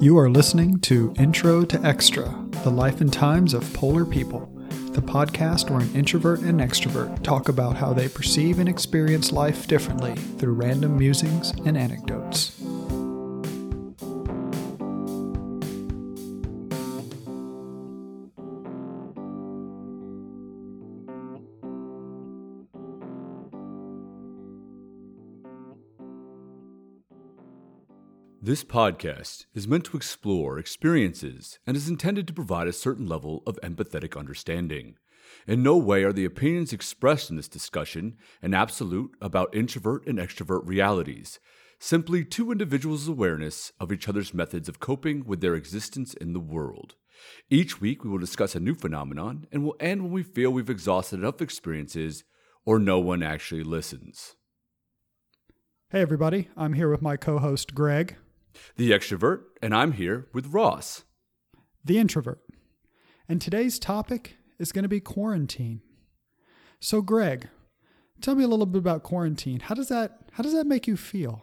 [0.00, 2.24] You are listening to Intro to Extra
[2.64, 4.50] The Life and Times of Polar People,
[4.92, 9.66] the podcast where an introvert and extrovert talk about how they perceive and experience life
[9.66, 12.59] differently through random musings and anecdotes.
[28.50, 33.44] This podcast is meant to explore experiences and is intended to provide a certain level
[33.46, 34.96] of empathetic understanding.
[35.46, 40.18] In no way are the opinions expressed in this discussion an absolute about introvert and
[40.18, 41.38] extrovert realities,
[41.78, 46.40] simply two individuals' awareness of each other's methods of coping with their existence in the
[46.40, 46.96] world.
[47.50, 50.68] Each week, we will discuss a new phenomenon and will end when we feel we've
[50.68, 52.24] exhausted enough experiences
[52.64, 54.34] or no one actually listens.
[55.90, 56.48] Hey, everybody.
[56.56, 58.16] I'm here with my co host, Greg
[58.76, 61.04] the extrovert, and I'm here with Ross,
[61.84, 62.40] the introvert.
[63.28, 65.82] And today's topic is going to be quarantine.
[66.80, 67.48] So, Greg,
[68.20, 69.60] tell me a little bit about quarantine.
[69.60, 71.42] How does that how does that make you feel?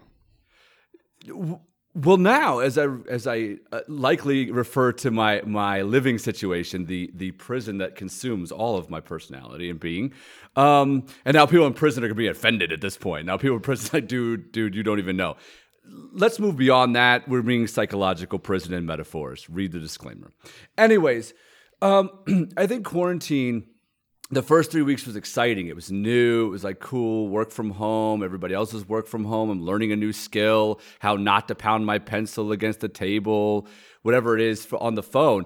[1.93, 7.11] Well, now as I as I uh, likely refer to my my living situation, the
[7.13, 10.13] the prison that consumes all of my personality and being,
[10.55, 13.25] um, and now people in prison are gonna be offended at this point.
[13.25, 15.37] Now people in prison like, dude, dude, you don't even know
[16.13, 17.27] let's move beyond that.
[17.27, 19.49] We're being psychological prison and metaphors.
[19.49, 20.31] Read the disclaimer.
[20.77, 21.33] Anyways,
[21.81, 22.09] um,
[22.57, 23.67] I think quarantine.
[24.29, 25.67] The first three weeks was exciting.
[25.67, 26.47] It was new.
[26.47, 27.29] It was like cool.
[27.29, 28.21] Work from home.
[28.23, 29.49] Everybody else was work from home.
[29.49, 30.81] I'm learning a new skill.
[30.99, 33.67] How not to pound my pencil against the table,
[34.01, 35.45] whatever it is for, on the phone.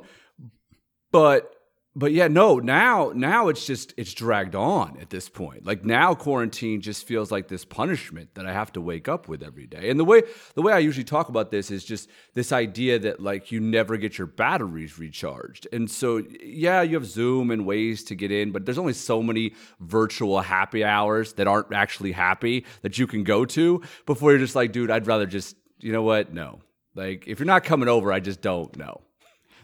[1.11, 1.53] But
[1.93, 5.65] but yeah, no, now now it's just it's dragged on at this point.
[5.65, 9.43] Like now quarantine just feels like this punishment that I have to wake up with
[9.43, 9.89] every day.
[9.89, 10.23] And the way
[10.55, 13.97] the way I usually talk about this is just this idea that like you never
[13.97, 15.67] get your batteries recharged.
[15.73, 19.21] And so yeah, you have Zoom and ways to get in, but there's only so
[19.21, 24.39] many virtual happy hours that aren't actually happy that you can go to before you're
[24.39, 26.33] just like, dude, I'd rather just, you know what?
[26.33, 26.59] No.
[26.95, 29.01] Like if you're not coming over, I just don't know.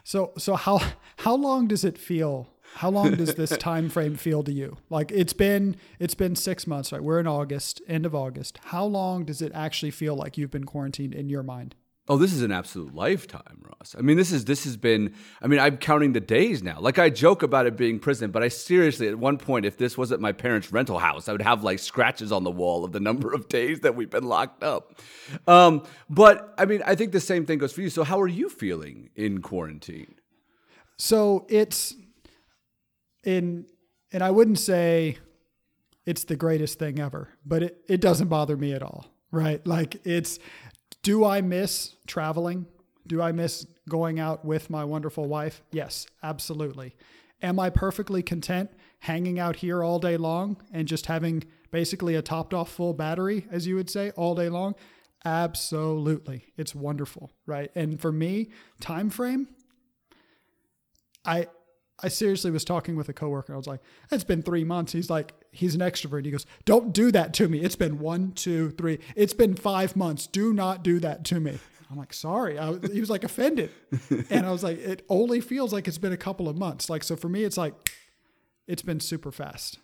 [0.08, 0.80] So so how
[1.18, 2.48] how long does it feel?
[2.76, 4.78] How long does this time frame feel to you?
[4.90, 7.04] Like it's been it's been 6 months, right?
[7.04, 8.58] We're in August, end of August.
[8.68, 11.76] How long does it actually feel like you've been quarantined in your mind?
[12.10, 13.94] Oh, this is an absolute lifetime, Ross.
[13.98, 15.14] I mean, this is this has been.
[15.42, 16.80] I mean, I'm counting the days now.
[16.80, 19.98] Like I joke about it being prison, but I seriously, at one point, if this
[19.98, 23.02] wasn't my parents' rental house, I would have like scratches on the wall of the
[23.02, 25.00] number of days that we've been locked up.
[25.48, 27.90] Um, but I mean, I think the same thing goes for you.
[27.90, 30.16] So, how are you feeling in quarantine?
[30.98, 31.96] So it's
[33.24, 33.68] in,
[34.12, 35.18] and I wouldn't say
[36.06, 39.66] it's the greatest thing ever, but it, it doesn't bother me at all, right?
[39.66, 40.40] Like it's
[41.04, 42.66] do I miss traveling?
[43.06, 45.62] Do I miss going out with my wonderful wife?
[45.72, 46.96] Yes, absolutely.
[47.42, 52.22] Am I perfectly content hanging out here all day long and just having basically a
[52.22, 54.76] topped off full battery, as you would say, all day long?
[55.24, 56.46] Absolutely.
[56.58, 57.72] It's wonderful, right?
[57.76, 58.50] And for me,
[58.80, 59.48] time frame,
[61.26, 61.48] I
[62.02, 63.54] I seriously was talking with a coworker.
[63.54, 63.82] I was like,
[64.12, 64.92] it's been three months.
[64.92, 66.26] He's like, he's an extrovert.
[66.26, 67.60] He goes, don't do that to me.
[67.60, 69.00] It's been one, two, three.
[69.16, 70.28] It's been five months.
[70.28, 71.58] Do not do that to me.
[71.90, 72.60] I'm like, sorry.
[72.60, 73.72] I, he was like offended.
[74.30, 76.90] and I was like, it only feels like it's been a couple of months.
[76.90, 77.74] Like, so for me, it's like,
[78.68, 79.80] it's been super fast.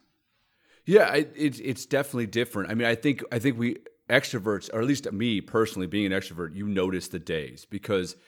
[0.85, 2.69] Yeah, it, it's it's definitely different.
[2.69, 3.78] I mean, I think I think we
[4.09, 8.17] extroverts, or at least me personally, being an extrovert, you notice the days because–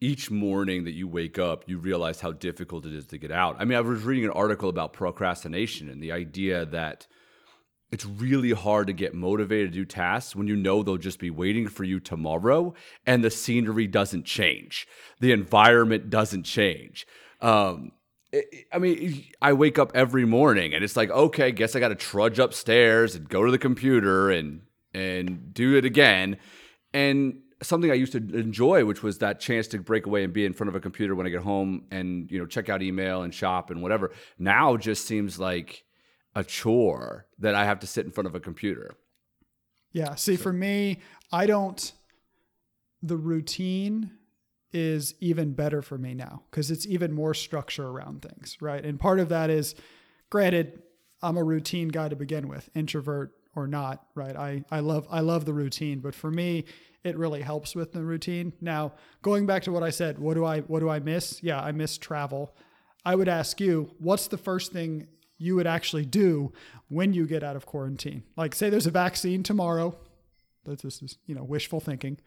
[0.00, 3.56] each morning that you wake up, you realize how difficult it is to get out.
[3.58, 7.06] I mean, I was reading an article about procrastination and the idea that
[7.90, 11.30] it's really hard to get motivated to do tasks when you know they'll just be
[11.30, 12.72] waiting for you tomorrow
[13.04, 14.86] and the scenery doesn't change,
[15.18, 17.06] the environment doesn't change.
[17.40, 17.92] Um,
[18.72, 21.96] I mean, I wake up every morning and it's like, okay, guess I got to
[21.96, 24.62] trudge upstairs and go to the computer and
[24.94, 26.36] and do it again.
[26.92, 30.44] And something I used to enjoy, which was that chance to break away and be
[30.44, 33.22] in front of a computer when I get home and you know check out email
[33.22, 34.12] and shop and whatever.
[34.38, 35.84] Now just seems like
[36.34, 38.94] a chore that I have to sit in front of a computer.
[39.92, 40.14] Yeah.
[40.14, 40.42] See, so.
[40.42, 40.98] for me,
[41.32, 41.92] I don't.
[43.02, 44.12] The routine
[44.72, 48.84] is even better for me now because it's even more structure around things, right?
[48.84, 49.74] And part of that is,
[50.28, 50.82] granted,
[51.22, 54.36] I'm a routine guy to begin with, introvert or not, right?
[54.36, 56.64] I I love I love the routine, but for me,
[57.04, 58.52] it really helps with the routine.
[58.60, 58.92] Now,
[59.22, 61.42] going back to what I said, what do I what do I miss?
[61.42, 62.54] Yeah, I miss travel.
[63.04, 65.06] I would ask you, what's the first thing
[65.38, 66.52] you would actually do
[66.88, 68.22] when you get out of quarantine?
[68.36, 69.96] Like say there's a vaccine tomorrow.
[70.66, 72.18] This is, you know, wishful thinking.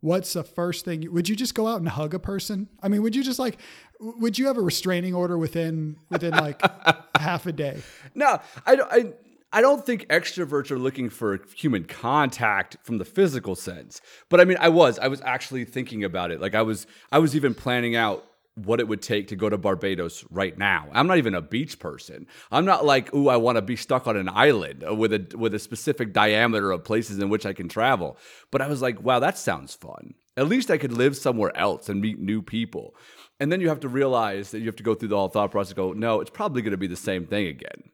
[0.00, 1.10] what's the first thing?
[1.12, 2.68] Would you just go out and hug a person?
[2.82, 3.56] I mean, would you just like,
[4.00, 6.60] would you have a restraining order within within like
[7.16, 7.80] half a day?
[8.14, 8.92] No, I don't.
[8.92, 9.12] I,
[9.52, 14.00] I don't think extroverts are looking for human contact from the physical sense.
[14.28, 14.98] But I mean, I was.
[14.98, 16.40] I was actually thinking about it.
[16.40, 16.86] Like I was.
[17.10, 20.86] I was even planning out what it would take to go to Barbados right now.
[20.92, 22.26] I'm not even a beach person.
[22.50, 25.54] I'm not like, ooh, I want to be stuck on an island with a with
[25.54, 28.16] a specific diameter of places in which I can travel.
[28.50, 30.14] But I was like, wow, that sounds fun.
[30.36, 32.94] At least I could live somewhere else and meet new people.
[33.38, 35.50] And then you have to realize that you have to go through the whole thought
[35.50, 35.74] process.
[35.74, 37.91] Go, no, it's probably going to be the same thing again.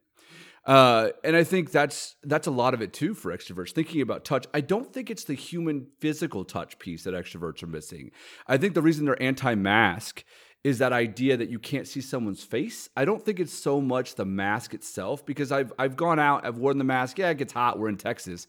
[0.69, 3.73] Uh, and I think that's that's a lot of it too for extroverts.
[3.73, 7.67] Thinking about touch, I don't think it's the human physical touch piece that extroverts are
[7.67, 8.11] missing.
[8.47, 10.25] I think the reason they're anti-mask
[10.65, 12.91] is that idea that you can't see someone's face.
[12.95, 16.59] I don't think it's so much the mask itself because I've I've gone out, I've
[16.59, 17.19] worn the mask.
[17.19, 17.79] Yeah, it gets hot.
[17.79, 18.47] We're in Texas.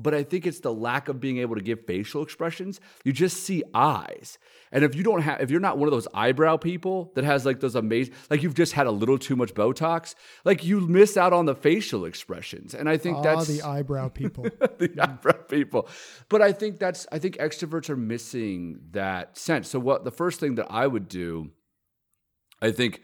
[0.00, 2.80] But I think it's the lack of being able to give facial expressions.
[3.04, 4.38] You just see eyes.
[4.70, 7.44] And if you don't have if you're not one of those eyebrow people that has
[7.44, 10.14] like those amazing like you've just had a little too much Botox,
[10.44, 12.74] like you miss out on the facial expressions.
[12.74, 14.44] And I think Ah, that's the eyebrow people.
[14.78, 15.88] the eyebrow people.
[16.28, 19.68] But I think that's I think extroverts are missing that sense.
[19.68, 21.50] So what the first thing that I would do,
[22.62, 23.00] I think,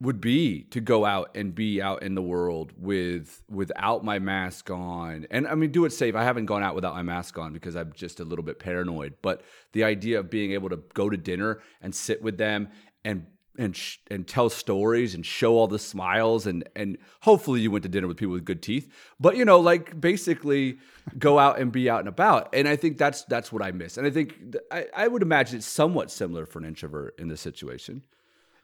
[0.00, 4.70] would be to go out and be out in the world with without my mask
[4.70, 5.26] on.
[5.30, 6.14] And I mean do it safe.
[6.14, 9.14] I haven't gone out without my mask on because I'm just a little bit paranoid.
[9.22, 9.42] But
[9.72, 12.68] the idea of being able to go to dinner and sit with them
[13.04, 13.26] and
[13.58, 17.82] and sh- and tell stories and show all the smiles and and hopefully you went
[17.82, 20.78] to dinner with people with good teeth but you know like basically
[21.18, 23.98] go out and be out and about and i think that's that's what i miss
[23.98, 27.26] and i think th- I, I would imagine it's somewhat similar for an introvert in
[27.26, 28.02] this situation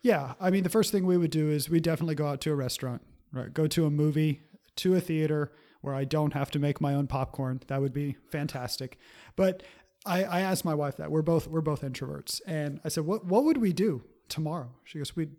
[0.05, 2.53] Yeah, I mean, the first thing we would do is we definitely go out to
[2.53, 3.01] a restaurant,
[3.33, 3.53] right?
[3.53, 4.43] Go to a movie,
[4.77, 7.63] to a theater where I don't have to make my own popcorn.
[7.69, 8.99] That would be fantastic.
[9.35, 9.63] But
[10.05, 13.25] I, I asked my wife that we're both we're both introverts, and I said, "What
[13.25, 15.37] what would we do tomorrow?" She goes, "We'd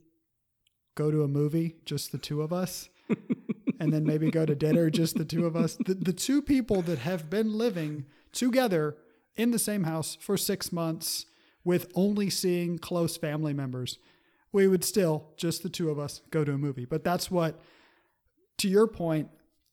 [0.96, 2.90] go to a movie, just the two of us."
[3.80, 5.76] and then maybe go to dinner, just the two of us.
[5.76, 8.98] The, the two people that have been living together
[9.36, 11.28] in the same house for six months
[11.64, 14.00] with only seeing close family members,
[14.56, 16.86] we would still, just the two of us, go to a movie.
[16.86, 17.60] But that's what,
[18.58, 19.28] to your point,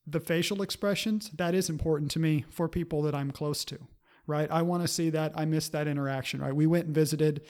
[0.09, 3.79] the facial expressions, that is important to me for people that I'm close to,
[4.27, 4.51] right?
[4.51, 5.35] I want to see that.
[5.37, 6.53] I miss that interaction, right?
[6.53, 7.43] We went and visited,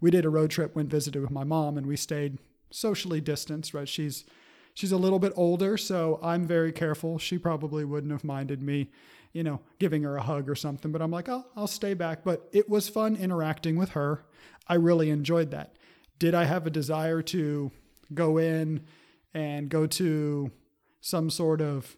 [0.00, 2.38] we did a road trip, went visited with my mom, and we stayed
[2.72, 3.88] socially distanced, right?
[3.88, 4.24] She's,
[4.74, 7.18] she's a little bit older, so I'm very careful.
[7.20, 8.90] She probably wouldn't have minded me,
[9.32, 12.24] you know, giving her a hug or something, but I'm like, oh, I'll stay back.
[12.24, 14.24] But it was fun interacting with her.
[14.66, 15.76] I really enjoyed that.
[16.20, 17.72] Did I have a desire to
[18.14, 18.82] go in
[19.34, 20.52] and go to
[21.00, 21.96] some sort of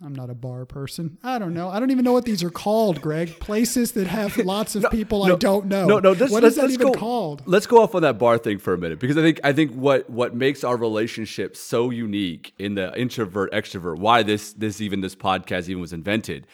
[0.00, 1.18] I'm not a bar person.
[1.24, 1.68] I don't know.
[1.68, 3.40] I don't even know what these are called, Greg.
[3.40, 5.86] Places that have lots of people I don't know.
[5.86, 6.14] No, no.
[6.14, 7.42] This, what is that even go, called?
[7.46, 9.72] Let's go off on that bar thing for a minute because I think I think
[9.72, 15.00] what what makes our relationship so unique in the introvert extrovert, why this this even
[15.00, 16.46] this podcast even was invented,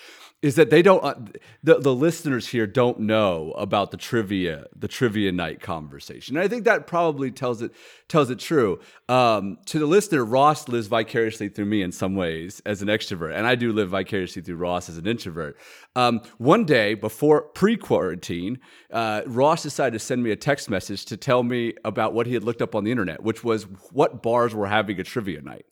[0.45, 1.15] is that they don't uh,
[1.63, 6.37] the the listeners here don't know about the trivia the trivia night conversation.
[6.37, 7.73] And I think that probably tells it
[8.09, 8.79] tells it true.
[9.09, 13.35] Um, to the listener, Ross lives vicariously through me in some ways as an extrovert,
[13.35, 15.57] and I do live vicariously through Ross as an introvert.
[15.97, 18.59] Um, one day before pre quarantine,
[18.93, 22.35] uh, Ross decided to send me a text message to tell me about what he
[22.35, 25.65] had looked up on the internet, which was what bars were having a trivia night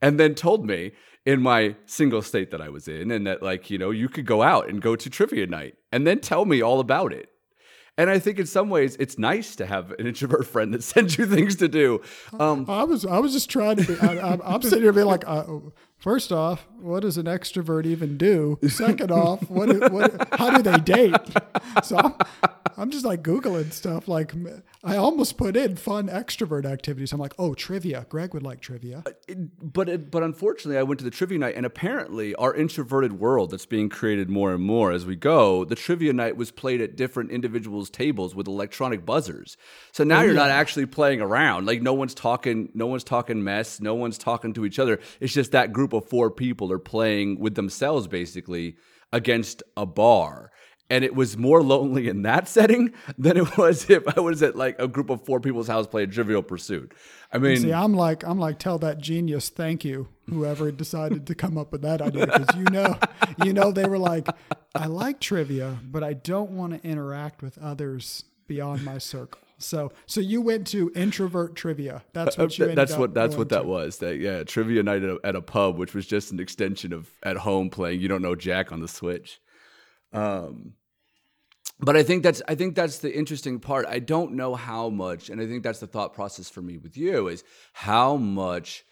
[0.00, 0.92] and then told me
[1.28, 4.24] in my single state that I was in, and that like you know you could
[4.24, 7.28] go out and go to trivia night, and then tell me all about it.
[7.98, 11.18] And I think in some ways it's nice to have an introvert friend that sends
[11.18, 12.00] you things to do.
[12.40, 14.00] Um, I was I was just trying to be.
[14.00, 15.44] I, I'm, I'm sitting here being like, uh,
[15.98, 18.58] first off, what does an extrovert even do?
[18.68, 21.16] Second off, what, what how do they date?
[21.82, 22.14] So I'm,
[22.76, 24.06] I'm just like googling stuff.
[24.06, 24.32] Like
[24.84, 27.12] I almost put in fun extrovert activities.
[27.12, 28.06] I'm like, oh, trivia.
[28.08, 29.02] Greg would like trivia.
[29.04, 33.14] Uh, but it, but unfortunately, I went to the trivia night, and apparently, our introverted
[33.14, 35.64] world that's being created more and more as we go.
[35.64, 39.56] The trivia night was played at different individuals' tables with electronic buzzers.
[39.90, 41.66] So now oh, you're not actually playing around.
[41.66, 45.00] Like no one's talking, no one's talking mess, no one's talking to each other.
[45.20, 48.76] It's just that group of four people are playing with themselves, basically
[49.12, 50.50] against a bar.
[50.90, 54.56] And it was more lonely in that setting than it was if I was at
[54.56, 56.94] like a group of four people's house playing Trivial Pursuit.
[57.32, 61.34] I mean, See, I'm like, I'm like, tell that genius thank you, whoever decided to
[61.34, 62.98] come up with that idea, because you know,
[63.44, 64.28] you know, they were like,
[64.74, 69.40] I like trivia, but I don't want to interact with others beyond my circle.
[69.58, 72.04] So, so you went to introvert trivia.
[72.12, 72.74] That's what you.
[72.74, 73.68] That's what that's what that to.
[73.68, 73.98] was.
[73.98, 77.10] That yeah, trivia night at a, at a pub, which was just an extension of
[77.24, 78.00] at home playing.
[78.00, 79.40] You don't know Jack on the Switch.
[80.12, 80.74] Um,
[81.80, 83.86] but I think that's I think that's the interesting part.
[83.86, 86.96] I don't know how much, and I think that's the thought process for me with
[86.96, 88.84] you is how much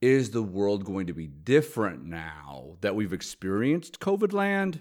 [0.00, 4.80] is the world going to be different now that we've experienced COVID land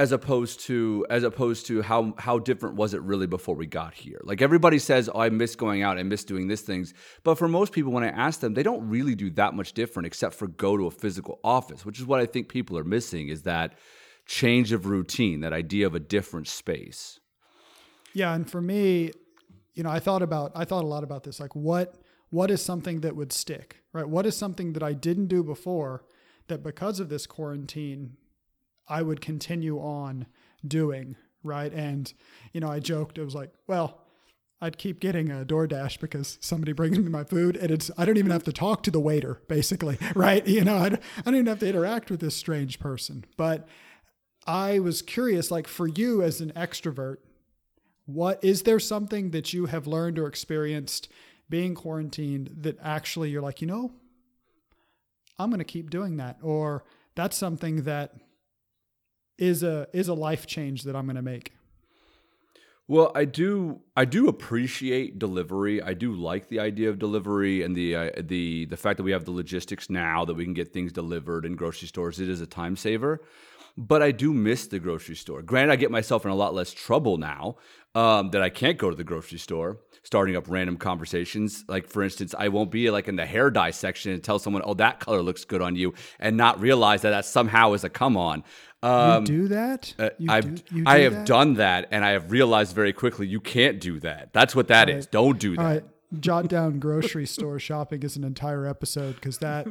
[0.00, 3.92] as opposed to as opposed to how how different was it really before we got
[3.92, 4.18] here?
[4.24, 5.98] Like everybody says oh i miss going out.
[5.98, 6.94] I miss doing these things.
[7.22, 10.06] But for most people when i ask them they don't really do that much different
[10.06, 13.28] except for go to a physical office which is what i think people are missing
[13.28, 13.74] is that
[14.24, 17.20] change of routine that idea of a different space.
[18.14, 19.10] Yeah and for me
[19.74, 21.96] you know i thought about i thought a lot about this like what
[22.30, 24.08] what is something that would stick right?
[24.08, 26.04] What is something that i didn't do before
[26.48, 28.16] that because of this quarantine
[28.90, 30.26] I would continue on
[30.66, 31.72] doing, right?
[31.72, 32.12] And,
[32.52, 34.00] you know, I joked, it was like, well,
[34.60, 38.18] I'd keep getting a DoorDash because somebody brings me my food and it's I don't
[38.18, 40.46] even have to talk to the waiter basically, right?
[40.46, 43.24] You know, I I don't even have to interact with this strange person.
[43.38, 43.66] But
[44.46, 47.18] I was curious like for you as an extrovert,
[48.04, 51.08] what is there something that you have learned or experienced
[51.48, 53.92] being quarantined that actually you're like, you know,
[55.38, 58.14] I'm going to keep doing that or that's something that
[59.40, 61.52] is a is a life change that I'm going to make.
[62.86, 65.80] Well, I do I do appreciate delivery.
[65.80, 69.12] I do like the idea of delivery and the uh, the the fact that we
[69.12, 72.18] have the logistics now that we can get things delivered in grocery stores.
[72.18, 73.22] It is a time saver.
[73.76, 75.40] But I do miss the grocery store.
[75.42, 77.56] Granted, I get myself in a lot less trouble now
[77.94, 81.64] um, that I can't go to the grocery store, starting up random conversations.
[81.68, 84.62] Like, for instance, I won't be like in the hair dye section and tell someone,
[84.64, 87.88] "Oh, that color looks good on you," and not realize that that somehow is a
[87.88, 88.42] come on.
[88.82, 89.94] Um, you do that?
[89.98, 91.26] Uh, you I've, do, you I have that?
[91.26, 94.32] done that, and I have realized very quickly you can't do that.
[94.32, 95.06] That's what that is.
[95.06, 95.62] Don't do that.
[95.62, 95.84] All right.
[96.18, 99.68] Jot down grocery store shopping as an entire episode because that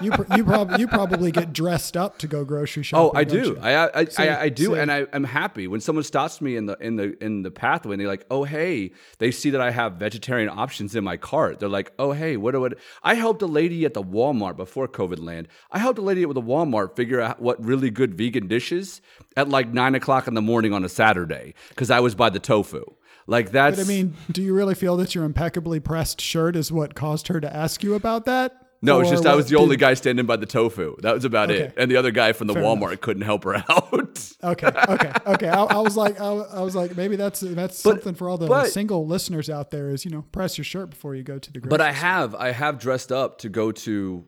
[0.00, 3.10] you pr- you probably you probably get dressed up to go grocery shopping.
[3.12, 3.58] Oh, I you?
[3.60, 6.76] I I, I, I do, and I, I'm happy when someone stops me in the
[6.78, 9.94] in the in the pathway and they're like, "Oh, hey," they see that I have
[9.94, 11.58] vegetarian options in my cart.
[11.58, 12.70] They're like, "Oh, hey, what do I?"
[13.02, 15.48] I helped a lady at the Walmart before COVID land.
[15.72, 19.00] I helped a lady at the Walmart figure out what really good vegan dishes
[19.36, 22.38] at like nine o'clock in the morning on a Saturday because I was by the
[22.38, 22.84] tofu.
[23.28, 23.76] Like that's.
[23.76, 27.28] But I mean, do you really feel that your impeccably pressed shirt is what caused
[27.28, 28.52] her to ask you about that?
[28.80, 30.96] No, it's just I was the only guy standing by the tofu.
[31.02, 31.74] That was about it.
[31.76, 33.00] And the other guy from the Fair Walmart enough.
[33.00, 34.32] couldn't help her out.
[34.44, 35.48] Okay, okay, okay.
[35.48, 38.38] I, I was like, I, I was like, maybe that's that's But- something for all
[38.38, 39.90] the but- single listeners out there.
[39.90, 41.70] Is you know, press your shirt before you go to the grocery.
[41.70, 44.24] But I have I have dressed up to go to.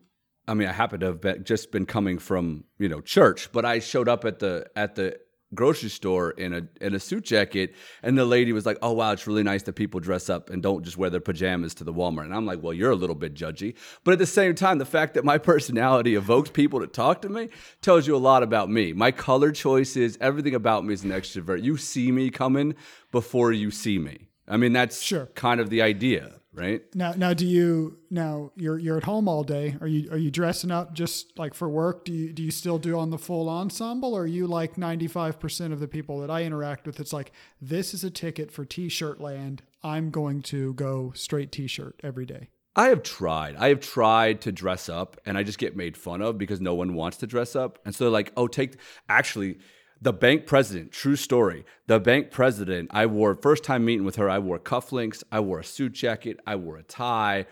[0.49, 3.64] I mean, I happen to have been, just been coming from you know church, but
[3.64, 5.16] I showed up at the at the
[5.54, 9.12] grocery store in a in a suit jacket, and the lady was like, "Oh wow,
[9.12, 11.92] it's really nice that people dress up and don't just wear their pajamas to the
[11.92, 14.78] Walmart." And I'm like, "Well, you're a little bit judgy," but at the same time,
[14.78, 17.49] the fact that my personality evokes people to talk to me
[17.83, 18.92] tells you a lot about me.
[18.92, 21.62] My color choices, everything about me is an extrovert.
[21.62, 22.75] You see me coming
[23.12, 24.28] before you see me.
[24.49, 25.26] I mean, that's Sure.
[25.35, 26.83] kind of the idea, right?
[26.95, 29.76] Now, now, do you now you're you're at home all day?
[29.80, 32.04] Are you are you dressing up just like for work?
[32.04, 35.07] Do you do you still do on the full ensemble, or are you like ninety
[35.07, 37.00] five percent of the people that I interact with?
[37.00, 39.62] It's like this is a ticket for t-shirt land.
[39.83, 42.49] I'm going to go straight t-shirt every day.
[42.76, 43.57] I have tried.
[43.57, 46.75] I have tried to dress up and I just get made fun of because no
[46.75, 47.80] one wants to dress up.
[47.85, 48.76] And so they're like, oh, take
[49.09, 49.59] actually
[50.00, 51.64] the bank president, true story.
[51.87, 55.61] The bank president, I wore first time meeting with her, I wore cufflinks, I wore
[55.61, 57.47] a suit jacket, I wore a tie.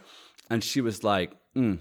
[0.49, 1.79] And she was like, mm,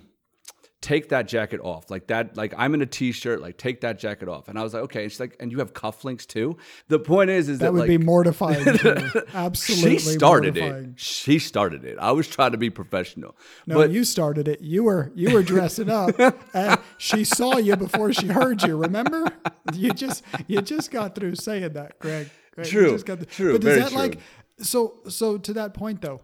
[0.82, 1.90] take that jacket off.
[1.90, 4.48] Like that, like I'm in a t-shirt, like take that jacket off.
[4.48, 5.04] And I was like, okay.
[5.04, 6.58] And she's like, and you have cufflinks too?
[6.88, 8.64] The point is, is that, That would like, be mortifying.
[8.64, 9.26] to.
[9.34, 10.86] Absolutely, she started mortifying.
[10.92, 11.00] it.
[11.00, 11.98] She started it.
[12.00, 13.36] I was trying to be professional.
[13.66, 14.62] No, but you started it.
[14.62, 16.12] You were you were dressing up,
[16.54, 18.78] and she saw you before she heard you.
[18.78, 19.26] Remember?
[19.74, 22.30] You just you just got through saying that, Greg.
[22.54, 23.98] Greg, you True, just got true, But does very that true.
[23.98, 24.20] like
[24.60, 26.22] so so to that point though?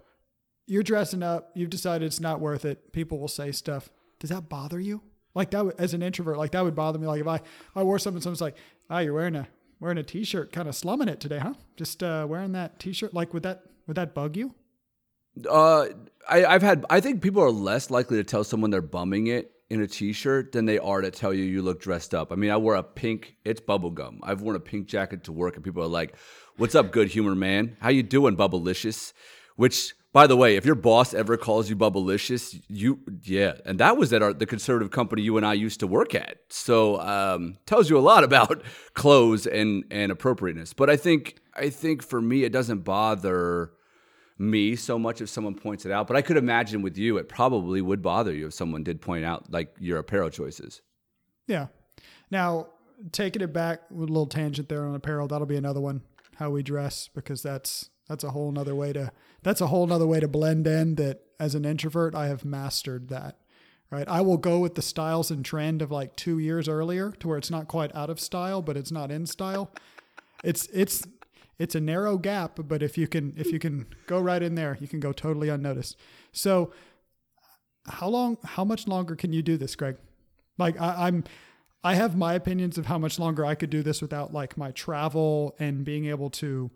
[0.66, 1.50] You're dressing up.
[1.56, 2.94] You've decided it's not worth it.
[2.94, 3.90] People will say stuff.
[4.24, 5.02] Does that bother you?
[5.36, 7.08] Like that would, as an introvert, like that would bother me.
[7.08, 7.42] Like if I
[7.76, 8.56] I wore something, someone's like,
[8.90, 9.50] "Ah, you're wearing a
[9.82, 11.56] wearing a t-shirt, kind of slumming it today, huh?
[11.76, 13.14] Just uh, wearing that t-shirt.
[13.14, 14.56] Like would that would that bug you?
[15.50, 15.88] Uh,
[16.30, 16.86] I, I've had.
[16.90, 20.54] I think people are less likely to tell someone they're bumming it in a t-shirt
[20.54, 22.32] than they are to tell you you look dressed up.
[22.32, 23.36] I mean, I wore a pink.
[23.44, 24.20] It's bubblegum.
[24.24, 26.16] I've worn a pink jacket to work, and people are like,
[26.56, 27.76] "What's up, good humor man?
[27.82, 29.12] How you doing, Bubblicious?"
[29.58, 33.98] Which, by the way, if your boss ever calls you Bubblicious, you yeah, and that
[33.98, 36.38] was at our, the conservative company you and I used to work at.
[36.50, 38.62] So um, tells you a lot about
[38.94, 40.74] clothes and and appropriateness.
[40.74, 43.72] But I think I think for me, it doesn't bother
[44.38, 47.30] me so much if someone points it out, but I could imagine with you, it
[47.30, 50.82] probably would bother you if someone did point out like your apparel choices.
[51.48, 51.68] Yeah.
[52.32, 52.68] Now,
[53.12, 55.28] taking it back with a little tangent there on apparel.
[55.28, 56.02] That'll be another one.
[56.38, 60.08] How we dress because that's that's a whole nother way to that's a whole nother
[60.08, 60.96] way to blend in.
[60.96, 63.38] That as an introvert, I have mastered that.
[63.90, 67.28] Right, I will go with the styles and trend of like two years earlier to
[67.28, 69.72] where it's not quite out of style, but it's not in style.
[70.44, 71.06] It's it's
[71.60, 74.78] it's a narrow gap, but if you can if you can go right in there,
[74.82, 75.96] you can go totally unnoticed.
[76.32, 76.74] So,
[77.86, 78.38] how long?
[78.44, 79.98] How much longer can you do this, Greg?
[80.58, 81.24] Like I, I'm,
[81.84, 84.72] I have my opinions of how much longer I could do this without like my
[84.72, 86.72] travel and being able to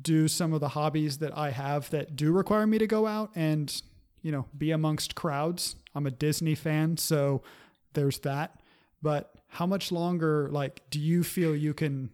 [0.00, 3.30] do some of the hobbies that I have that do require me to go out
[3.34, 3.80] and
[4.22, 5.76] you know be amongst crowds.
[5.94, 7.42] I'm a Disney fan, so
[7.94, 8.60] there's that.
[9.02, 12.10] But how much longer like do you feel you can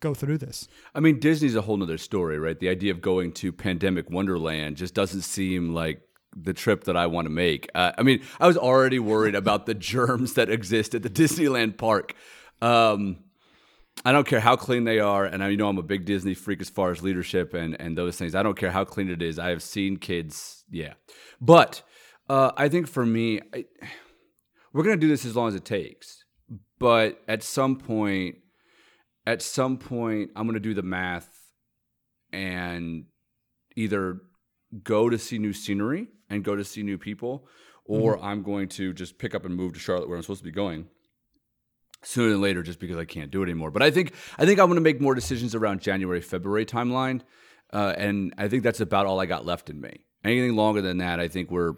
[0.00, 0.68] go through this?
[0.94, 2.58] I mean, Disney's a whole nother story, right?
[2.58, 6.02] The idea of going to pandemic wonderland just doesn't seem like
[6.36, 7.68] the trip that I want to make.
[7.74, 11.78] Uh, I mean, I was already worried about the germs that exist at the Disneyland
[11.78, 12.14] park.
[12.60, 13.18] Um,
[14.04, 16.34] I don't care how clean they are, and I you know I'm a big Disney
[16.34, 18.34] freak as far as leadership and and those things.
[18.34, 19.38] I don't care how clean it is.
[19.38, 20.94] I have seen kids, yeah,
[21.40, 21.82] but
[22.28, 23.64] uh, I think for me, I,
[24.72, 26.24] we're gonna do this as long as it takes.
[26.78, 28.36] But at some point,
[29.26, 31.30] at some point, I'm gonna do the math
[32.32, 33.06] and
[33.76, 34.20] either
[34.82, 37.48] go to see new scenery and go to see new people,
[37.84, 38.26] or mm-hmm.
[38.26, 40.52] I'm going to just pick up and move to Charlotte where I'm supposed to be
[40.52, 40.86] going
[42.06, 43.70] sooner than later just because I can't do it anymore.
[43.70, 47.22] But I think I think I'm going to make more decisions around January February timeline,
[47.72, 50.04] uh, and I think that's about all I got left in me.
[50.24, 51.74] Anything longer than that, I think we're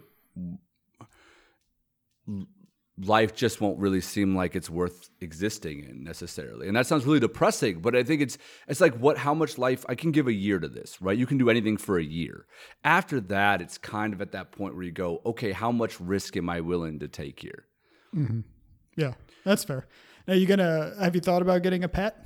[3.01, 6.67] life just won't really seem like it's worth existing in necessarily.
[6.67, 9.85] And that sounds really depressing, but I think it's it's like what how much life
[9.87, 11.17] I can give a year to this, right?
[11.17, 12.45] You can do anything for a year.
[12.83, 16.35] After that, it's kind of at that point where you go, okay, how much risk
[16.37, 17.65] am I willing to take here?
[18.15, 18.41] Mm-hmm.
[18.95, 19.87] Yeah, that's fair.
[20.29, 22.23] Now you gonna have you thought about getting a pet?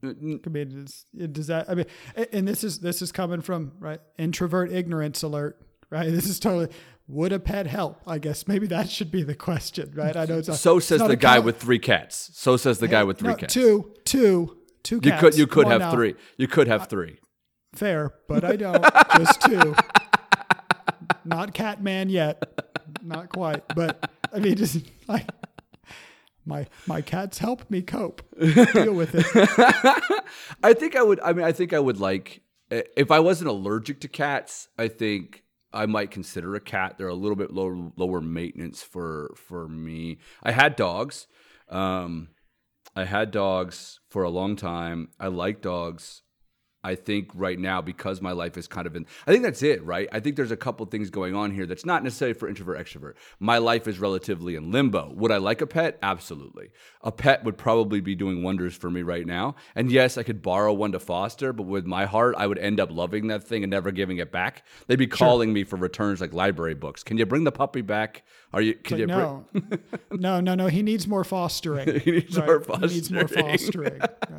[0.00, 0.86] Uh, I mean,
[1.32, 1.68] does, that?
[1.68, 1.86] I mean,
[2.32, 5.60] and this is this is coming from right introvert ignorance alert.
[5.90, 6.68] Right, this is totally
[7.08, 8.00] would a pet help?
[8.06, 10.16] I guess maybe that should be the question, right?
[10.16, 12.30] I know it's not, so says the guy with three cats.
[12.34, 13.52] So says the hey, guy with three no, cats.
[13.52, 15.00] Two, two, two.
[15.02, 15.90] You could you could have now.
[15.90, 16.14] three.
[16.36, 17.18] You could have uh, three.
[17.74, 18.84] Fair, but I don't.
[19.16, 19.74] just two.
[21.24, 22.40] Not Catman yet.
[23.02, 24.78] Not quite, but I mean, just
[25.08, 25.26] like
[26.46, 28.22] my my cats help me cope,
[28.72, 29.26] deal with it.
[30.62, 31.20] I think I would.
[31.20, 34.68] I mean, I think I would like if I wasn't allergic to cats.
[34.78, 36.96] I think I might consider a cat.
[36.98, 40.18] They're a little bit lower lower maintenance for for me.
[40.42, 41.26] I had dogs.
[41.68, 42.28] Um,
[42.96, 45.08] I had dogs for a long time.
[45.18, 46.22] I like dogs.
[46.84, 49.82] I think right now because my life is kind of in I think that's it,
[49.84, 50.08] right?
[50.12, 53.14] I think there's a couple things going on here that's not necessarily for introvert extrovert.
[53.40, 55.12] My life is relatively in limbo.
[55.14, 55.98] Would I like a pet?
[56.02, 56.70] Absolutely.
[57.02, 59.56] A pet would probably be doing wonders for me right now.
[59.74, 62.80] And yes, I could borrow one to foster, but with my heart, I would end
[62.80, 64.64] up loving that thing and never giving it back.
[64.86, 65.54] They'd be calling sure.
[65.54, 67.02] me for returns like library books.
[67.02, 68.24] Can you bring the puppy back?
[68.52, 69.46] Are you can you no.
[69.52, 69.80] Bring-
[70.12, 72.00] no, no, no, he needs more fostering.
[72.04, 72.46] he needs right?
[72.46, 72.88] more fostering.
[72.88, 74.00] He needs more fostering.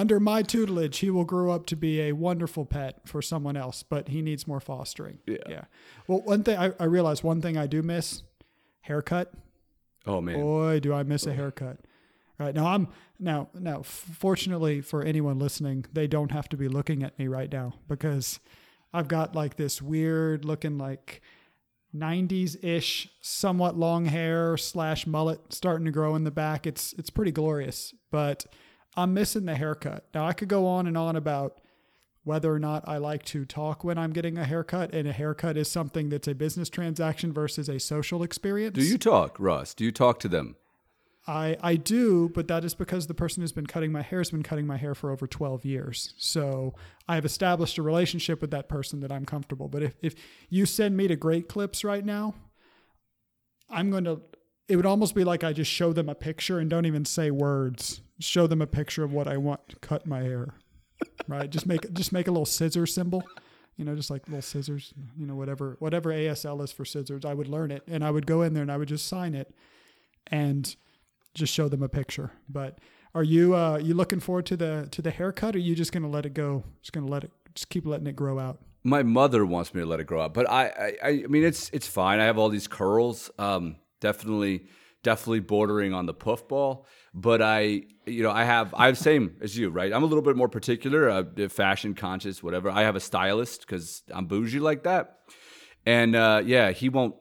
[0.00, 3.82] Under my tutelage, he will grow up to be a wonderful pet for someone else,
[3.82, 5.18] but he needs more fostering.
[5.26, 5.36] Yeah.
[5.46, 5.64] Yeah.
[6.06, 8.22] Well, one thing I, I realize one thing I do miss
[8.80, 9.30] haircut.
[10.06, 10.40] Oh man.
[10.40, 11.80] Boy, do I miss a haircut.
[12.38, 13.82] Right now, I'm now now.
[13.82, 18.40] Fortunately for anyone listening, they don't have to be looking at me right now because
[18.94, 21.20] I've got like this weird looking like
[21.94, 26.66] 90s ish, somewhat long hair slash mullet starting to grow in the back.
[26.66, 28.46] It's it's pretty glorious, but
[28.96, 30.06] I'm missing the haircut.
[30.14, 31.60] Now, I could go on and on about
[32.24, 35.56] whether or not I like to talk when I'm getting a haircut, and a haircut
[35.56, 38.74] is something that's a business transaction versus a social experience.
[38.74, 39.74] Do you talk, Ross?
[39.74, 40.56] Do you talk to them?
[41.26, 44.30] I, I do, but that is because the person who's been cutting my hair has
[44.30, 46.14] been cutting my hair for over 12 years.
[46.16, 46.74] So
[47.06, 49.68] I have established a relationship with that person that I'm comfortable.
[49.68, 50.14] But if, if
[50.48, 52.34] you send me to Great Clips right now,
[53.68, 54.22] I'm going to,
[54.70, 57.30] it would almost be like I just show them a picture and don't even say
[57.30, 60.54] words show them a picture of what I want to cut my hair.
[61.26, 61.50] Right?
[61.50, 63.24] just make just make a little scissor symbol.
[63.76, 67.34] You know, just like little scissors, you know, whatever whatever ASL is for scissors, I
[67.34, 69.54] would learn it and I would go in there and I would just sign it
[70.26, 70.74] and
[71.34, 72.32] just show them a picture.
[72.48, 72.78] But
[73.14, 75.92] are you uh you looking forward to the to the haircut or are you just
[75.92, 76.64] gonna let it go?
[76.82, 78.58] Just gonna let it just keep letting it grow out?
[78.82, 80.66] My mother wants me to let it grow out, but I
[81.02, 82.20] I, I mean it's it's fine.
[82.20, 83.30] I have all these curls.
[83.38, 84.64] Um definitely
[85.02, 86.86] definitely bordering on the puff ball.
[87.14, 89.92] But I, you know, I have I have same as you, right?
[89.92, 92.70] I'm a little bit more particular, uh, fashion conscious, whatever.
[92.70, 95.18] I have a stylist because I'm bougie like that,
[95.86, 97.14] and uh, yeah, he won't.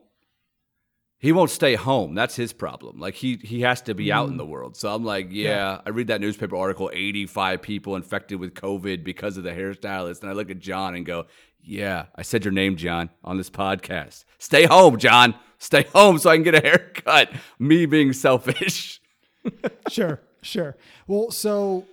[1.17, 2.15] he won't stay home.
[2.15, 2.99] That's his problem.
[2.99, 4.77] Like he he has to be out in the world.
[4.77, 5.81] So I'm like, yeah, Yeah.
[5.85, 10.29] I read that newspaper article, 85 people infected with COVID because of the hairstylist, and
[10.29, 11.25] I look at John and go,
[11.61, 14.23] yeah, I said your name, John, on this podcast.
[14.37, 15.33] Stay home, John.
[15.59, 17.31] Stay home so I can get a haircut.
[17.59, 19.01] Me being selfish.
[19.89, 20.77] sure, sure.
[21.05, 21.85] Well, so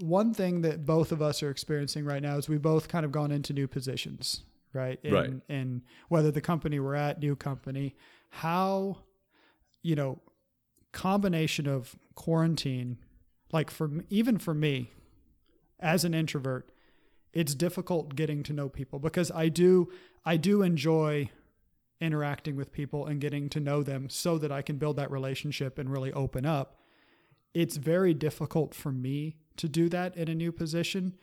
[0.00, 3.12] one thing that both of us are experiencing right now is we both kind of
[3.12, 4.98] gone into new positions, right?
[5.02, 5.30] In, Right.
[5.48, 7.96] In whether the company we're at, new company,
[8.30, 8.98] how,
[9.82, 10.20] you know,
[10.92, 12.98] combination of quarantine,
[13.52, 14.92] like for even for me,
[15.80, 16.70] as an introvert,
[17.32, 19.90] it's difficult getting to know people because I do
[20.24, 21.30] I do enjoy
[22.00, 25.78] interacting with people and getting to know them so that I can build that relationship
[25.78, 26.80] and really open up.
[27.54, 31.14] It's very difficult for me to do that in a new position.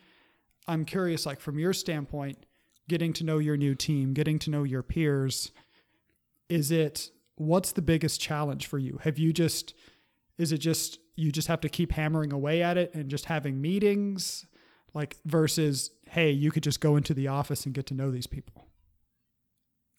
[0.67, 2.45] I'm curious, like from your standpoint,
[2.87, 5.51] getting to know your new team, getting to know your peers,
[6.49, 8.99] is it what's the biggest challenge for you?
[9.03, 9.73] Have you just
[10.37, 13.61] is it just you just have to keep hammering away at it and just having
[13.61, 14.45] meetings
[14.93, 18.27] like versus hey, you could just go into the office and get to know these
[18.27, 18.62] people?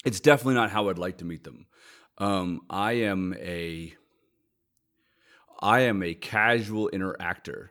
[0.05, 1.65] It's definitely not how I'd like to meet them.
[2.17, 3.93] Um, I am a
[5.59, 7.69] I am a casual interactor.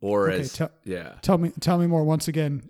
[0.00, 1.14] Or Okay, as tell- yeah.
[1.22, 2.04] Tell me, tell me more.
[2.04, 2.68] Once again,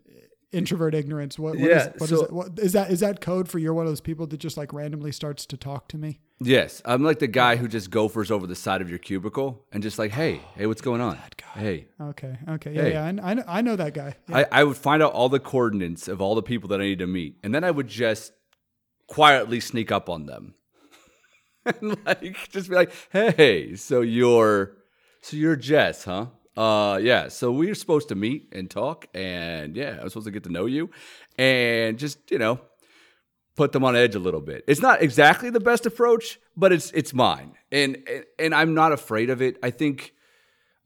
[0.53, 1.39] introvert ignorance.
[1.39, 1.57] What?
[1.57, 2.33] what is- Yeah, what is so- it?
[2.33, 2.91] What, is that?
[2.91, 5.57] Is that code for you're one of those people that just like randomly starts to
[5.57, 6.21] talk to me?
[6.41, 9.83] Yes, I'm like the guy who just gophers over the side of your cubicle and
[9.83, 11.19] just like, hey, hey, what's going on?
[11.55, 12.39] Hey, Okay.
[12.49, 12.73] Okay.
[12.75, 12.83] Yeah.
[12.83, 12.93] Hey.
[12.93, 13.05] Yeah.
[13.25, 13.45] I, I know.
[13.49, 14.15] I know that guy.
[14.29, 14.39] Yeah.
[14.39, 17.01] I, I would find out all the coordinates of all the people that I need
[17.01, 18.33] to meet, and then I would just
[19.09, 20.55] quietly sneak up on them,
[21.65, 24.77] and like just be like, "Hey, so you're,
[25.23, 26.27] so you're Jess, huh?
[26.59, 27.29] Uh, yeah.
[27.29, 30.51] So we are supposed to meet and talk, and yeah, I'm supposed to get to
[30.51, 30.91] know you,
[31.39, 32.61] and just you know,
[33.55, 34.65] put them on edge a little bit.
[34.67, 38.91] It's not exactly the best approach, but it's it's mine, and and, and I'm not
[38.91, 39.57] afraid of it.
[39.63, 40.15] I think.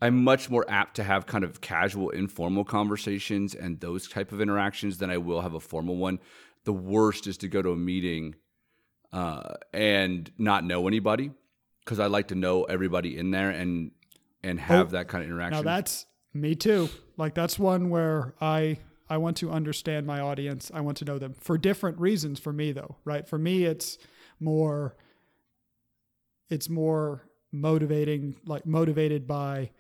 [0.03, 4.41] I'm much more apt to have kind of casual, informal conversations and those type of
[4.41, 6.19] interactions than I will have a formal one.
[6.65, 8.35] The worst is to go to a meeting
[9.13, 11.31] uh, and not know anybody
[11.85, 13.93] because I like to know everybody in there and
[14.43, 15.65] and oh, have that kind of interaction.
[15.65, 16.89] now that's me too.
[17.17, 18.79] Like that's one where I
[19.09, 20.71] I want to understand my audience.
[20.73, 22.41] I want to know them for different reasons.
[22.41, 23.29] For me though, right?
[23.29, 23.99] For me, it's
[24.41, 24.97] more.
[26.49, 29.71] It's more motivating, like motivated by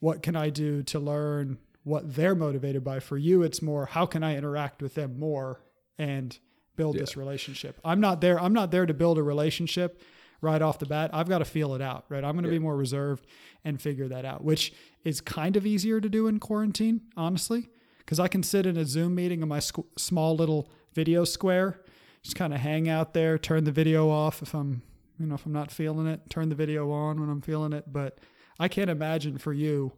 [0.00, 3.00] what can I do to learn what they're motivated by.
[3.00, 5.60] For you, it's more how can I interact with them more
[5.98, 6.38] and
[6.76, 7.78] build this relationship.
[7.84, 8.40] I'm not there.
[8.40, 10.00] I'm not there to build a relationship
[10.42, 11.10] right off the bat.
[11.14, 12.22] I've got to feel it out, right?
[12.22, 13.26] I'm going to be more reserved
[13.64, 14.74] and figure that out, which
[15.04, 18.84] is kind of easier to do in quarantine, honestly, because I can sit in a
[18.84, 21.80] Zoom meeting in my squ- small little video square,
[22.22, 24.82] just kind of hang out there, turn the video off if I'm,
[25.18, 27.92] you know, if I'm not feeling it, turn the video on when I'm feeling it.
[27.92, 28.18] But
[28.58, 29.92] I can't imagine for you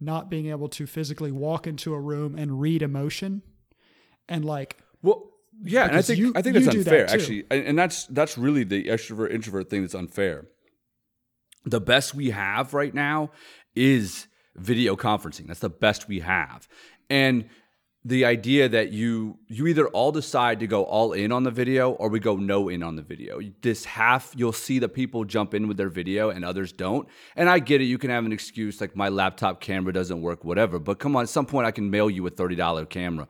[0.00, 3.42] not being able to physically walk into a room and read emotion
[4.28, 5.30] and like Well,
[5.62, 8.06] yeah, and I think you- I think that's do that unfair actually, and, and that's
[8.06, 10.46] that's really the extrovert introvert thing that's unfair.
[11.64, 13.30] The best we have right now
[13.74, 15.46] is video conferencing.
[15.46, 16.68] That's the best we have,
[17.08, 17.44] and
[18.02, 21.90] the idea that you you either all decide to go all in on the video
[21.90, 23.38] or we go no in on the video.
[23.60, 27.06] This half you'll see that people jump in with their video and others don't.
[27.36, 30.44] And I get it, you can have an excuse like my laptop camera doesn't work,
[30.44, 30.78] whatever.
[30.78, 33.28] But come on, at some point I can mail you a $30 camera.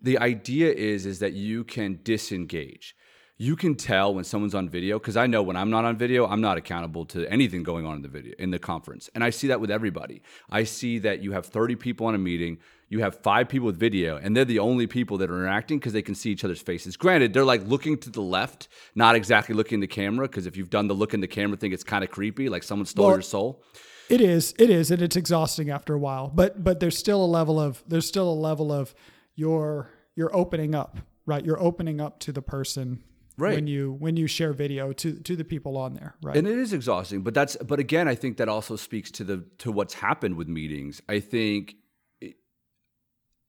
[0.00, 2.94] The idea is is that you can disengage.
[3.40, 6.26] You can tell when someone's on video because I know when I'm not on video,
[6.26, 9.08] I'm not accountable to anything going on in the video in the conference.
[9.14, 10.22] And I see that with everybody.
[10.50, 12.58] I see that you have 30 people on a meeting,
[12.88, 15.92] you have five people with video, and they're the only people that are interacting because
[15.92, 16.96] they can see each other's faces.
[16.96, 20.56] Granted, they're like looking to the left, not exactly looking in the camera, because if
[20.56, 23.06] you've done the look in the camera thing, it's kind of creepy, like someone stole
[23.06, 23.62] Well, your soul.
[24.08, 26.28] It is, it is, and it's exhausting after a while.
[26.34, 28.94] But but there's still a level of there's still a level of
[29.38, 31.44] you're you're opening up, right?
[31.46, 33.04] You're opening up to the person
[33.38, 33.54] Right.
[33.54, 36.36] when you when you share video to to the people on there, right?
[36.36, 39.44] And it is exhausting, but that's but again, I think that also speaks to the
[39.58, 41.00] to what's happened with meetings.
[41.08, 41.76] I think
[42.20, 42.34] it-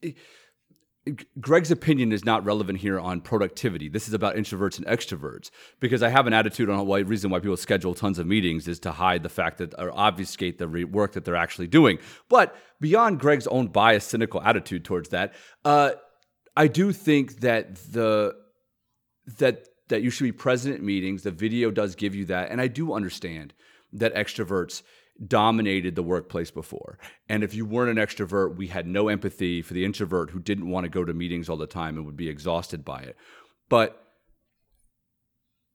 [0.03, 0.15] it-
[1.39, 3.89] Greg's opinion is not relevant here on productivity.
[3.89, 7.39] This is about introverts and extroverts because I have an attitude on why reason why
[7.39, 10.83] people schedule tons of meetings is to hide the fact that or obfuscate the re-
[10.83, 11.99] work that they're actually doing.
[12.27, 15.33] But beyond Greg's own biased, cynical attitude towards that,
[15.65, 15.91] uh,
[16.55, 18.35] I do think that the
[19.37, 21.23] that that you should be present at meetings.
[21.23, 23.53] The video does give you that, and I do understand
[23.93, 24.83] that extroverts
[25.27, 26.97] dominated the workplace before.
[27.27, 30.69] And if you weren't an extrovert, we had no empathy for the introvert who didn't
[30.69, 33.17] want to go to meetings all the time and would be exhausted by it.
[33.67, 34.05] But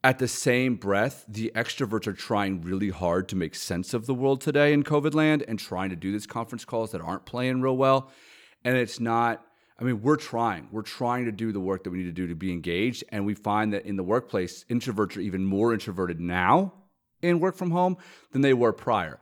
[0.03, 4.15] at the same breath, the extroverts are trying really hard to make sense of the
[4.15, 7.63] world today in COVID land and trying to do these conference calls that aren't playing
[7.63, 8.11] real well.
[8.65, 9.45] And it's not,
[9.79, 10.69] I mean, we're trying.
[10.71, 13.05] We're trying to do the work that we need to do to be engaged.
[13.11, 16.75] And we find that in the workplace, introverts are even more introverted now
[17.25, 17.97] in work from home
[18.33, 19.19] than they were prior.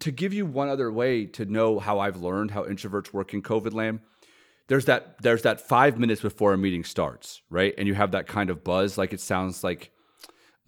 [0.00, 3.42] To give you one other way to know how I've learned how introverts work in
[3.42, 4.00] COVID land,
[4.68, 7.74] there's that there's that five minutes before a meeting starts, right?
[7.76, 9.92] And you have that kind of buzz, like it sounds like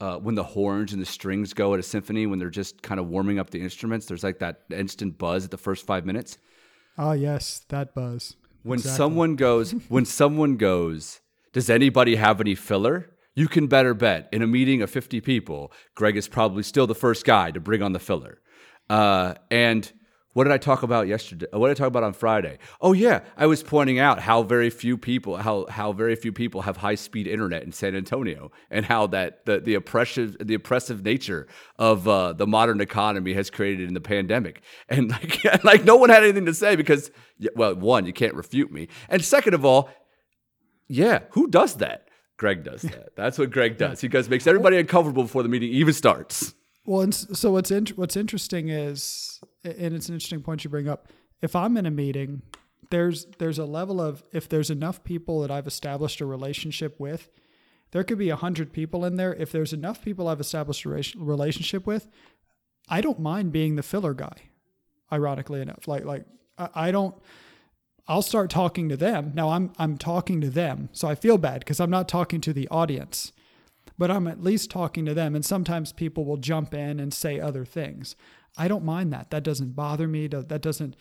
[0.01, 3.01] uh, when the horns and the strings go at a symphony when they're just kind
[3.01, 4.07] of warming up the instruments.
[4.07, 6.39] There's like that instant buzz at the first five minutes.
[6.99, 8.37] Oh yes, that buzz.
[8.63, 8.97] When exactly.
[8.97, 11.21] someone goes, when someone goes,
[11.53, 13.11] does anybody have any filler?
[13.37, 16.95] You can better bet in a meeting of 50 people, Greg is probably still the
[16.95, 18.41] first guy to bring on the filler.
[18.89, 19.93] Uh, and
[20.33, 21.47] what did I talk about yesterday?
[21.53, 22.59] What did I talk about on Friday?
[22.81, 26.63] Oh yeah, I was pointing out how very few people how how very few people
[26.63, 31.03] have high speed internet in San Antonio, and how that the the oppressive the oppressive
[31.03, 31.47] nature
[31.79, 34.61] of uh, the modern economy has created in the pandemic.
[34.91, 37.11] And like like no one had anything to say because
[37.55, 39.89] well, one you can't refute me, and second of all,
[40.87, 42.06] yeah, who does that?
[42.37, 43.17] Greg does that.
[43.17, 44.01] That's what Greg does.
[44.01, 46.55] He goes makes everybody uncomfortable before the meeting even starts.
[46.85, 50.89] Well, and so what's in, what's interesting is, and it's an interesting point you bring
[50.89, 51.09] up.
[51.43, 52.43] If I'm in a meeting,
[52.91, 57.29] there's there's a level of if there's enough people that I've established a relationship with,
[57.91, 59.35] there could be a hundred people in there.
[59.35, 62.09] If there's enough people I've established a relationship with,
[62.89, 64.51] I don't mind being the filler guy.
[65.13, 66.25] Ironically enough, like like
[66.59, 67.15] I don't.
[68.09, 69.33] I'll start talking to them.
[69.35, 72.53] Now I'm I'm talking to them, so I feel bad because I'm not talking to
[72.53, 73.33] the audience
[73.99, 75.35] but I'm at least talking to them.
[75.35, 78.17] And sometimes people will jump in and say other things.
[78.57, 79.31] I don't mind that.
[79.31, 80.27] That doesn't bother me.
[80.27, 80.97] That doesn't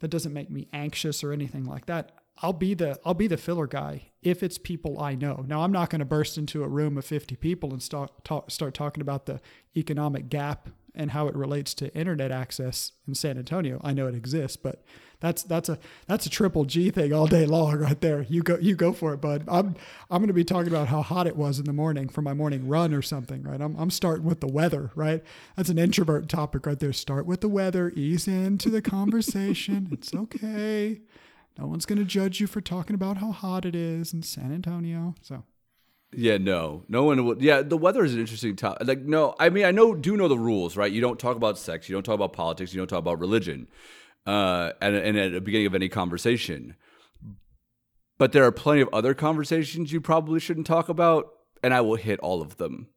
[0.00, 2.12] that doesn't make me anxious or anything like that.
[2.42, 5.44] I'll be the I'll be the filler guy if it's people I know.
[5.46, 8.50] Now I'm not going to burst into a room of 50 people and start talk,
[8.50, 9.40] start talking about the
[9.76, 13.80] economic gap and how it relates to internet access in San Antonio.
[13.82, 14.84] I know it exists, but
[15.24, 18.22] that's that's a that's a triple G thing all day long right there.
[18.28, 19.44] You go you go for it, bud.
[19.48, 19.74] I'm
[20.10, 22.34] I'm going to be talking about how hot it was in the morning for my
[22.34, 23.60] morning run or something, right?
[23.60, 25.22] I'm I'm starting with the weather, right?
[25.56, 26.92] That's an introvert topic right there.
[26.92, 29.88] Start with the weather, ease into the conversation.
[29.92, 31.00] it's okay.
[31.58, 34.52] No one's going to judge you for talking about how hot it is in San
[34.52, 35.14] Antonio.
[35.22, 35.44] So
[36.12, 37.40] yeah, no, no one would.
[37.40, 38.86] Yeah, the weather is an interesting topic.
[38.86, 40.92] Like, no, I mean, I know, do know the rules, right?
[40.92, 43.68] You don't talk about sex, you don't talk about politics, you don't talk about religion
[44.26, 46.76] uh, and, and at the beginning of any conversation.
[48.18, 51.28] But there are plenty of other conversations you probably shouldn't talk about,
[51.62, 52.88] and I will hit all of them.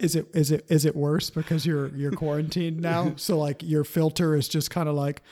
[0.00, 3.14] is it is it is it worse because you're you're quarantined now?
[3.16, 5.22] So like your filter is just kind of like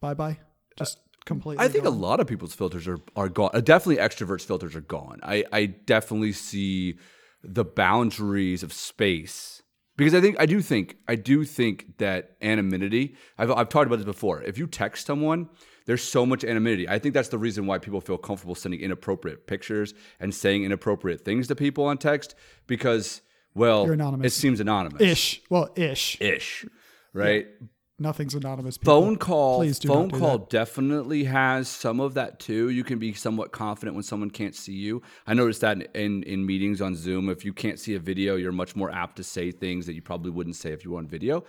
[0.00, 0.38] bye bye,
[0.78, 1.64] just completely.
[1.64, 1.92] I think gone?
[1.92, 3.50] a lot of people's filters are are gone.
[3.64, 5.18] Definitely, extroverts' filters are gone.
[5.24, 6.98] I I definitely see
[7.42, 9.61] the boundaries of space
[10.04, 13.16] because I think I do think I do think that anonymity.
[13.38, 14.42] I've I've talked about this before.
[14.42, 15.48] If you text someone,
[15.86, 16.88] there's so much anonymity.
[16.88, 21.24] I think that's the reason why people feel comfortable sending inappropriate pictures and saying inappropriate
[21.24, 22.34] things to people on text
[22.66, 23.22] because
[23.54, 23.90] well,
[24.24, 25.02] it seems anonymous.
[25.02, 25.42] Ish.
[25.50, 26.20] Well, ish.
[26.20, 26.64] Ish.
[27.12, 27.46] Right.
[27.60, 27.66] Yeah.
[28.02, 28.76] Nothing's anonymous.
[28.78, 29.00] People.
[29.00, 29.58] Phone call.
[29.58, 30.50] Please do phone call that.
[30.50, 32.68] definitely has some of that too.
[32.68, 35.02] You can be somewhat confident when someone can't see you.
[35.26, 38.34] I noticed that in, in, in meetings on Zoom, if you can't see a video,
[38.34, 40.98] you're much more apt to say things that you probably wouldn't say if you were
[40.98, 41.44] on video.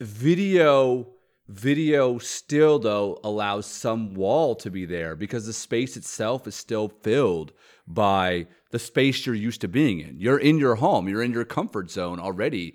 [0.00, 1.06] Video
[1.48, 6.88] video still though allows some wall to be there because the space itself is still
[6.88, 7.52] filled
[7.86, 10.18] by the space you're used to being in.
[10.18, 12.74] You're in your home, you're in your comfort zone already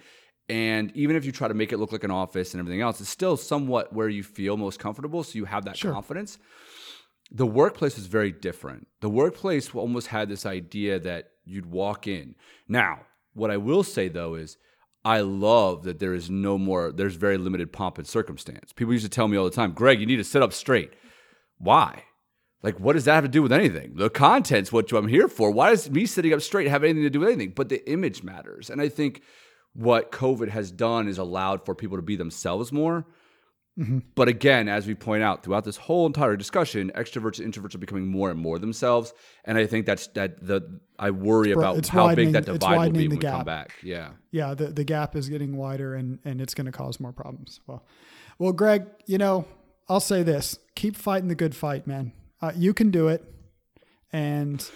[0.49, 2.99] and even if you try to make it look like an office and everything else,
[2.99, 5.23] it's still somewhat where you feel most comfortable.
[5.23, 5.93] So you have that sure.
[5.93, 6.39] confidence.
[7.31, 8.87] The workplace is very different.
[9.01, 12.33] The workplace almost had this idea that you'd walk in.
[12.67, 13.01] Now,
[13.33, 14.57] what I will say though is,
[15.05, 18.73] I love that there is no more, there's very limited pomp and circumstance.
[18.73, 20.91] People used to tell me all the time, Greg, you need to sit up straight.
[21.57, 22.03] Why?
[22.61, 23.93] Like, what does that have to do with anything?
[23.95, 25.51] The content's what I'm here for.
[25.51, 27.53] Why does me sitting up straight have anything to do with anything?
[27.55, 28.69] But the image matters.
[28.69, 29.21] And I think
[29.73, 33.05] what COVID has done is allowed for people to be themselves more.
[33.79, 33.99] Mm-hmm.
[34.13, 37.79] But again, as we point out throughout this whole entire discussion, extroverts and introverts are
[37.79, 39.13] becoming more and more themselves,
[39.45, 42.91] and I think that's that the I worry about it's how big that divide will
[42.91, 43.35] be when we gap.
[43.37, 43.75] come back.
[43.81, 47.13] Yeah, yeah, the the gap is getting wider, and and it's going to cause more
[47.13, 47.61] problems.
[47.67, 47.85] Well,
[48.37, 49.45] well, Greg, you know,
[49.87, 52.11] I'll say this: keep fighting the good fight, man.
[52.41, 53.23] Uh, you can do it,
[54.11, 54.69] and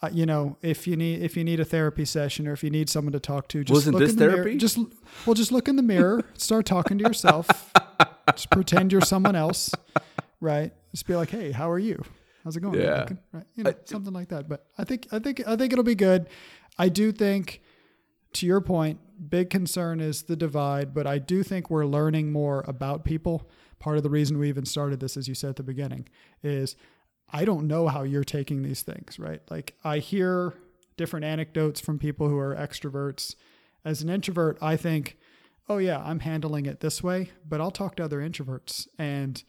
[0.00, 2.70] uh, you know, if you need if you need a therapy session or if you
[2.70, 4.50] need someone to talk to, just wasn't look this in the therapy?
[4.50, 4.58] Mirror.
[4.58, 4.78] Just
[5.26, 7.72] well, just look in the mirror, start talking to yourself,
[8.32, 9.72] just pretend you're someone else,
[10.40, 10.72] right?
[10.92, 12.02] Just be like, hey, how are you?
[12.44, 12.80] How's it going?
[12.80, 13.44] Yeah, right?
[13.56, 14.48] You know, I, something like that.
[14.48, 16.28] But I think I think I think it'll be good.
[16.78, 17.60] I do think,
[18.34, 22.64] to your point, big concern is the divide, but I do think we're learning more
[22.68, 23.48] about people.
[23.80, 26.08] Part of the reason we even started this, as you said at the beginning,
[26.42, 26.76] is
[27.30, 29.42] I don't know how you're taking these things, right?
[29.50, 30.54] Like I hear
[30.96, 33.34] different anecdotes from people who are extroverts.
[33.84, 35.16] As an introvert, I think,
[35.68, 39.42] oh yeah, I'm handling it this way, but I'll talk to other introverts and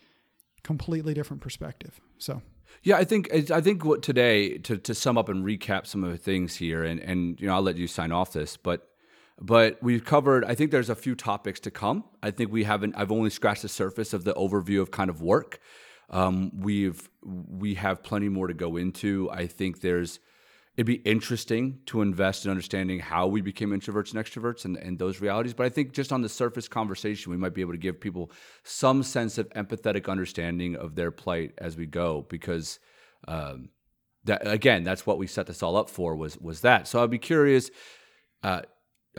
[0.63, 1.99] completely different perspective.
[2.17, 2.41] So
[2.83, 6.11] yeah, I think I think what today to to sum up and recap some of
[6.11, 8.87] the things here, and and you know I'll let you sign off this, but
[9.41, 10.45] but we've covered.
[10.45, 12.03] I think there's a few topics to come.
[12.21, 12.95] I think we haven't.
[12.97, 15.59] I've only scratched the surface of the overview of kind of work.
[16.09, 19.29] Um, we've we have plenty more to go into.
[19.31, 20.19] I think there's
[20.75, 24.97] it'd be interesting to invest in understanding how we became introverts and extroverts and, and
[24.97, 25.53] those realities.
[25.53, 28.31] But I think just on the surface conversation, we might be able to give people
[28.63, 32.79] some sense of empathetic understanding of their plight as we go, because
[33.27, 33.69] um,
[34.23, 36.87] that again, that's what we set this all up for was was that.
[36.87, 37.69] So I'd be curious.
[38.41, 38.61] Uh,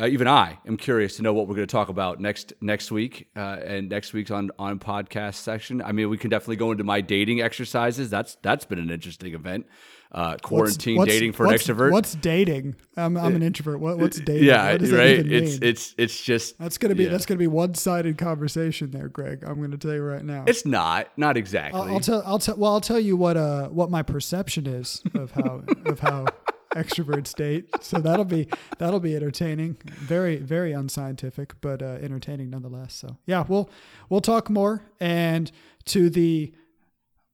[0.01, 2.91] uh, even I am curious to know what we're going to talk about next next
[2.91, 5.83] week uh, and next week's on on podcast section.
[5.83, 8.09] I mean, we can definitely go into my dating exercises.
[8.09, 9.67] That's that's been an interesting event.
[10.13, 11.93] Uh, quarantine what's, dating for an extrovert.
[11.93, 12.75] What's dating?
[12.97, 13.79] I'm, I'm an introvert.
[13.79, 14.49] What, what's dating?
[14.49, 15.25] Yeah, what right.
[15.25, 17.11] it's it's it's just that's gonna be yeah.
[17.11, 19.45] that's gonna be one sided conversation there, Greg.
[19.47, 20.45] I'm gonna tell you right now.
[20.49, 21.81] It's not not exactly.
[21.81, 25.03] I'll, I'll tell I'll tell well I'll tell you what uh what my perception is
[25.15, 26.27] of how of how
[26.75, 27.69] extrovert state.
[27.81, 29.79] So that'll be that'll be entertaining.
[29.85, 32.95] Very very unscientific, but uh, entertaining nonetheless.
[32.95, 33.71] So yeah, we'll
[34.09, 34.83] we'll talk more.
[35.01, 35.51] And
[35.87, 36.53] to the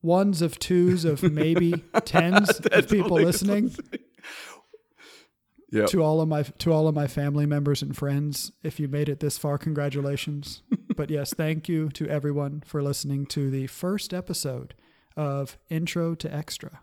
[0.03, 1.73] ones of twos of maybe
[2.05, 3.75] tens of people listening.
[5.73, 5.89] Yep.
[5.89, 9.09] To all of my to all of my family members and friends, if you made
[9.09, 10.63] it this far, congratulations.
[10.97, 14.75] but yes, thank you to everyone for listening to the first episode
[15.17, 16.81] of Intro to Extra.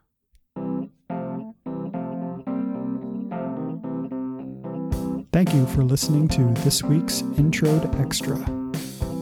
[5.34, 8.38] Thank you for listening to this week's Intro to Extra.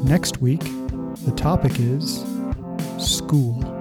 [0.03, 2.25] Next week, the topic is
[2.99, 3.80] school.